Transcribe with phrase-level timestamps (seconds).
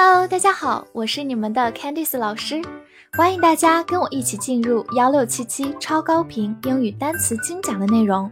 [0.00, 2.62] Hello，大家好，我是你们的 Candice 老师，
[3.14, 8.30] 欢迎大家跟我一起进入幺六七七超高频英语单词精讲的内容，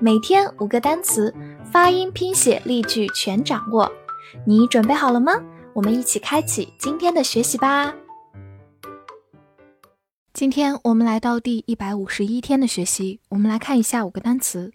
[0.00, 1.34] 每天五个单词，
[1.72, 3.90] 发音、拼写、例句全掌握。
[4.46, 5.32] 你准备好了吗？
[5.74, 7.92] 我们一起开启今天的学习吧。
[10.32, 14.72] 今天我们来到第一百五十一天的学习，我们来看一下五个单词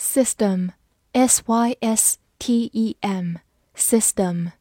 [0.00, 4.52] ：system，s y s t e m，system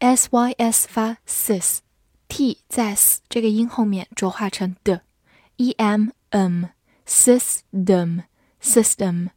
[0.00, 5.02] s y s 发 sis，t 在 s 这个音后面浊化成的
[5.56, 9.28] ，e m m，system，system，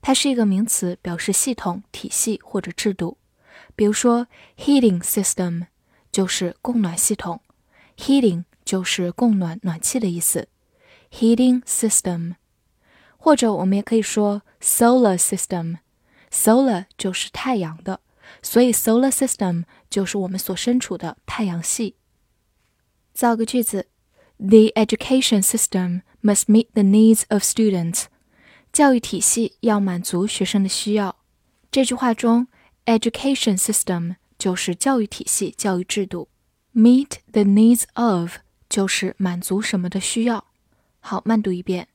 [0.00, 3.18] 它是一个名词，表示系统、体系或者制度。
[3.76, 4.26] 比如说
[4.56, 5.66] ，heating system
[6.10, 7.42] 就是供暖系统
[7.98, 8.44] ，heating。
[8.68, 10.46] 就是供暖暖气的意思
[11.10, 12.34] ，heating system，
[13.16, 18.00] 或者我们也可以说 solar system，solar 就是太阳的，
[18.41, 21.95] 所以 solar system 就是我们所身处的太阳系。
[23.13, 23.87] 造个句子：
[24.37, 28.05] The education system must meet the needs of students。
[28.71, 31.17] 教育体系要满足学生的需要。
[31.71, 32.47] 这句话中，
[32.85, 36.29] education system 就是教育体系、教育制度，
[36.73, 38.37] meet the needs of。
[38.69, 40.47] 就是满足什么的需要。
[40.99, 41.89] 好，慢读一遍。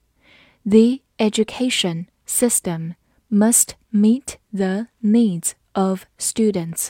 [0.63, 2.95] The education system
[3.29, 6.89] must meet the needs of students.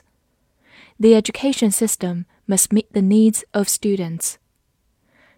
[0.98, 4.34] The education system must meet the needs of students.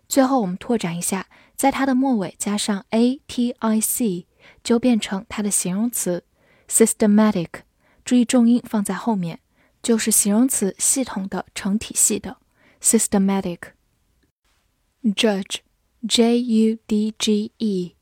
[0.08, 4.26] 最后，我们拓展一下，在它的末尾加上 a t i c，
[4.64, 6.24] 就变成它的形容词
[6.68, 7.62] systematic。
[8.04, 9.40] 注意重音放在后面，
[9.82, 12.38] 就是形容词系统的、成体系的
[12.80, 15.58] systematic。Judge,
[16.06, 17.94] J U D G E,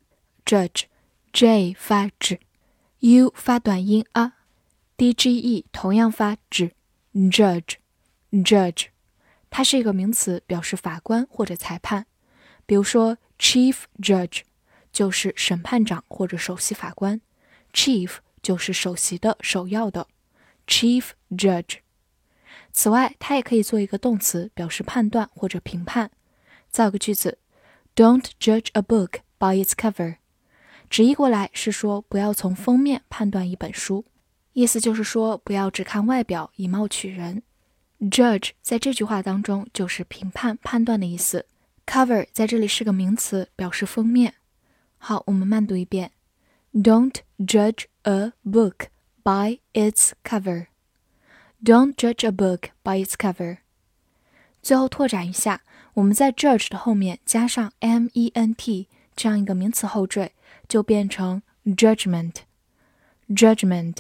[0.44, 0.84] Judge,
[1.33, 4.34] J 发 j，U 发短音啊
[4.97, 7.75] ，D G E 同样发 j，Judge,
[8.31, 8.88] Judge，
[9.49, 12.05] 它是一个名词，表示法官或者裁判。
[12.65, 14.42] 比如说，Chief Judge
[14.92, 17.21] 就是审判长或者首席法官
[17.73, 18.11] ，Chief
[18.42, 20.08] 就是首席的、首要的
[20.67, 21.80] ，Chief Judge。
[22.71, 26.11] 此外，它也可以做一个动词，表示判断或者评判。
[26.70, 27.37] 造个句子
[27.95, 30.17] ，Don't judge a book by its cover。
[30.89, 34.05] 直译过来是说，不要从封面判断一本书，
[34.53, 37.43] 意思就是说，不要只看外表以貌取人。
[37.99, 41.45] Judge 在这句话当中就是评判、判断的意思。
[41.86, 44.36] Cover 在这里是个名词，表示封面。
[44.97, 46.11] 好，我们慢读一遍
[46.73, 48.87] ，Don't judge a book
[49.23, 50.67] by its cover。
[51.63, 53.58] Don't judge a book by its cover。
[54.61, 55.61] 最后拓展一下。
[55.95, 60.31] 我们在 judge 的后面加上 ment 这样一个名词后缀，
[60.67, 62.37] 就变成 judgment。
[63.30, 63.97] judgment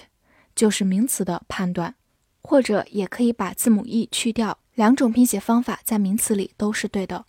[0.55, 1.95] 就是名词的判断，
[2.41, 7.25] 或者也可以把字母 e 去掉，两种拼写方法在名词里都是对的。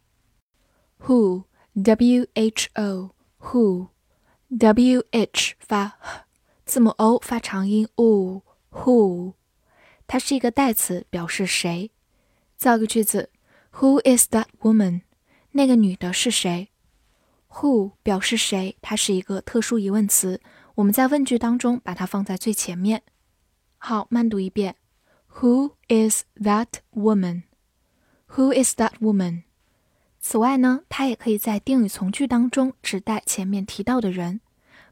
[1.00, 3.88] who w h o who
[4.48, 5.98] w h 发，
[6.64, 9.34] 字母 o 发长音 o, who，
[10.06, 11.90] 它是一个代词，表示谁。
[12.56, 13.30] 造个句子。
[13.80, 15.00] Who is that woman？
[15.50, 16.68] 那个女的是谁
[17.54, 20.40] ？Who 表示谁，它是一个特殊疑问词，
[20.76, 23.02] 我们在问句当中把它放在最前面。
[23.86, 24.76] 好，慢读一遍。
[25.40, 29.42] Who is that woman？Who is that woman？
[30.18, 34.40] 此外呢，它也可以在定语从句当中指代前面提到的人。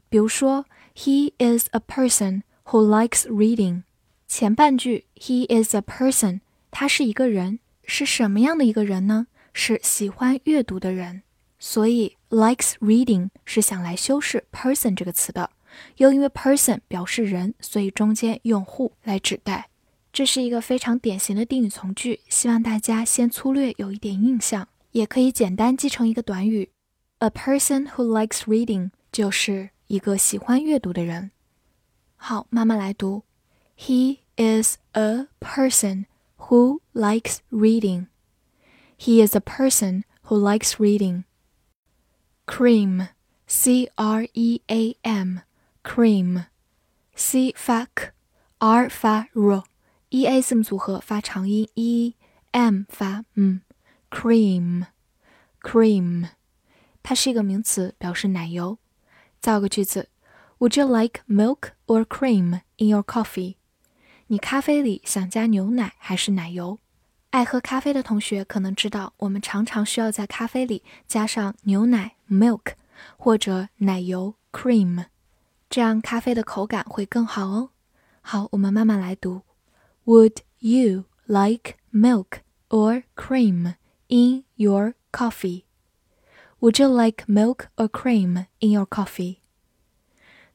[0.09, 3.81] 比如说，He is a person who likes reading。
[4.27, 7.57] 前半句，He is a person，他是一个人。
[7.85, 9.25] 是什么样的一个人呢？
[9.53, 11.23] 是喜欢阅读的人，
[11.57, 15.49] 所以 likes reading 是想来修饰 person 这个词的。
[15.96, 19.68] 又因为 person 表示人，所以中间用 who 来指代。
[20.12, 26.70] 这是一个非常典型的定语从句，希望大家先粗略有一点印象，也可以简单记成一个短语：
[27.18, 31.30] a person who likes reading 就是一个喜欢阅读的人。
[32.16, 33.22] 好，慢慢来读：
[33.76, 38.06] He is a person。who likes reading.
[38.96, 41.24] He is a person who likes reading.
[42.46, 43.08] Cream,
[43.46, 45.40] C R E A M,
[45.83, 46.45] cream,
[47.13, 56.29] C 发 k，R 发 r，E A 字母组合发长音 e，M 发 m，cream，cream，
[57.03, 58.79] 它是一个名词，表示奶油。
[59.39, 60.09] 造个句子
[60.59, 63.55] ：Would you like milk or cream in your coffee?
[64.27, 66.79] 你咖啡里想加牛奶还是奶油？
[67.31, 72.73] 爱喝咖啡的同学可能知道，我们常常需要在咖啡里加上牛奶 （milk）
[73.17, 75.05] 或者奶油 （cream），
[75.73, 77.71] 这样咖啡的口感会更好哦。
[78.21, 79.41] 好，我们慢慢来读。
[80.05, 83.73] Would you like milk or cream
[84.07, 85.63] in your coffee?
[86.59, 89.37] Would you like milk or cream in your coffee?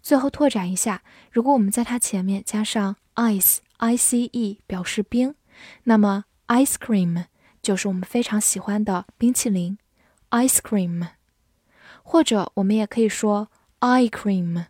[0.01, 5.35] 最后拓展一下，如果我们在它前面加上 ice i c e 表示冰，
[5.83, 7.25] 那么 ice cream
[7.61, 9.79] 就是我们非常喜欢的冰淇淋
[10.31, 11.09] ice cream。
[12.05, 13.51] 或者我们也可以说
[13.81, 14.67] ice cream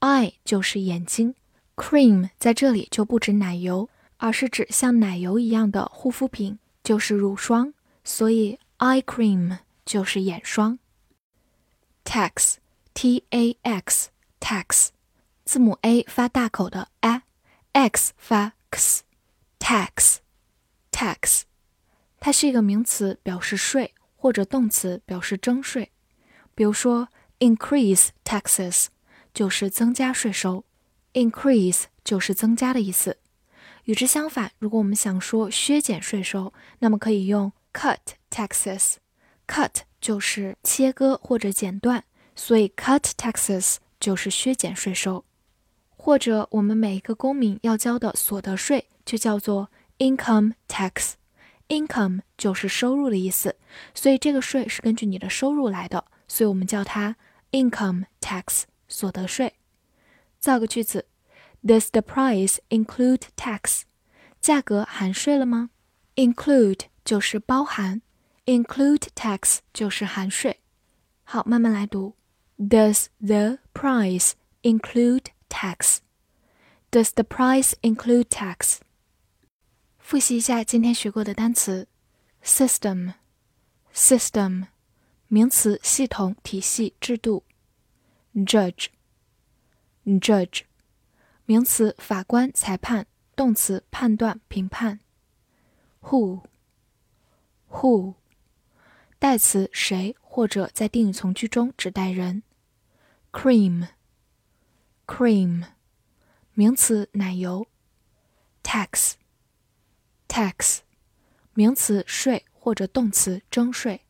[0.00, 1.34] Eye 就是眼睛
[1.76, 10.78] ，cream 在这里就不指奶油，而是指像奶油一样的护肤品，就是乳霜，所以 eye cream 就是眼霜。
[12.02, 12.54] tax
[12.94, 14.08] t a x
[14.40, 14.88] tax
[15.44, 20.16] 字母 a 发大口的 a，x 发 x，tax
[20.90, 21.42] tax
[22.18, 25.92] 它是一个名词，表示税，或者动词表示征税。
[26.54, 27.08] 比如说
[27.38, 28.86] ，increase taxes
[29.32, 30.64] 就是增加税收
[31.14, 33.18] ，increase 就是增加的意思。
[33.84, 37.98] 与之相反，如果我们想说削减税收，那么可以用 cut
[38.30, 38.96] taxes。
[39.46, 42.04] cut 就是切割或者剪断，
[42.36, 45.24] 所以 cut taxes 就是削减税收。
[45.96, 51.12] 或者我们每一个公民要交的所得税就叫做 income tax。
[51.68, 53.56] income 就是收入的意思，
[53.94, 56.04] 所以这个税是根据你的收入来的。
[56.26, 57.16] 所以我们叫它
[57.50, 59.55] income tax 所得税。
[60.39, 61.07] 造个句子：
[61.63, 63.81] Does the price include tax？
[64.39, 65.71] 价格含税了吗？
[66.15, 68.01] Include 就是包含，
[68.45, 70.61] include tax 就是含税。
[71.23, 72.15] 好，慢慢来读。
[72.57, 78.77] Does the price include tax？Does the price include tax？
[79.97, 81.87] 复习一下今天学过的单词：
[82.43, 84.67] system，system。
[85.27, 87.43] 名词：系统、体系、制度。
[88.34, 90.62] judge，judge，
[91.44, 93.04] 名词：法官、裁判；
[93.34, 95.00] 动词：判断、评判。
[96.02, 98.14] who，who，
[99.18, 102.42] 代词：谁或者在定语从句中指代人。
[103.32, 105.64] cream，cream，
[106.54, 107.66] 名词：奶油。
[108.62, 110.80] tax，tax，
[111.54, 114.02] 名词：税或者动词：征税。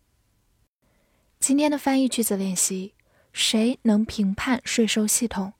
[1.38, 2.94] 今天的翻译句子练习：
[3.32, 5.52] 谁能评判税收系统？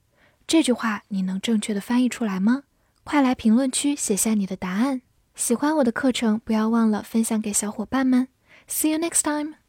[0.47, 2.65] 这句话你能正确的翻译出来吗？
[3.05, 5.03] 快来评论区写下你的答案。
[5.35, 8.29] 喜欢我的课程，不要忘了分享给小伙伴们。
[8.69, 9.60] See you next time.